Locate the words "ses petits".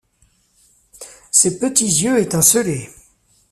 1.29-1.85